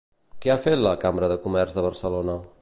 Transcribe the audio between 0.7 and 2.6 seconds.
la Cambra de Comerç de Barcelona?